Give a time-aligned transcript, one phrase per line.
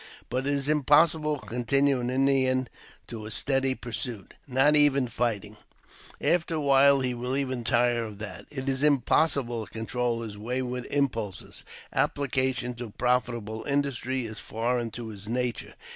[0.31, 2.67] But it is impossible to confine an Indian
[3.05, 5.57] to a steady pursuit— not even fighting;
[6.19, 8.47] after a while he will even tire of that.
[8.49, 14.89] It is impossible to control his wayward impulses; ap plication to profitable industry is foreign
[14.89, 15.75] to his nature.